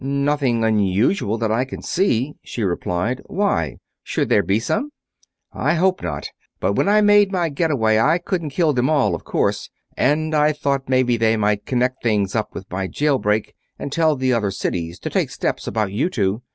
"Nothing 0.03 0.63
unusual 0.63 1.37
that 1.37 1.51
I 1.51 1.63
can 1.63 1.83
see," 1.83 2.33
she 2.41 2.63
replied. 2.63 3.21
"Why? 3.27 3.77
Should 4.01 4.29
there 4.29 4.41
be 4.41 4.59
some?" 4.59 4.89
"I 5.53 5.75
hope 5.75 6.01
not, 6.01 6.31
but 6.59 6.73
when 6.73 6.89
I 6.89 7.01
made 7.01 7.31
my 7.31 7.49
getaway 7.49 7.99
I 7.99 8.17
couldn't 8.17 8.49
kill 8.49 8.73
them 8.73 8.89
all, 8.89 9.13
of 9.13 9.23
course, 9.23 9.69
and 9.95 10.33
I 10.33 10.53
thought 10.53 10.89
maybe 10.89 11.17
they 11.17 11.37
might 11.37 11.67
connect 11.67 12.01
things 12.01 12.33
up 12.33 12.55
with 12.55 12.65
my 12.71 12.87
jail 12.87 13.19
break 13.19 13.53
and 13.77 13.91
tell 13.91 14.15
the 14.15 14.33
other 14.33 14.49
cities 14.49 14.97
to 15.01 15.11
take 15.11 15.29
steps 15.29 15.67
about 15.67 15.91
you 15.93 16.09
two. 16.09 16.41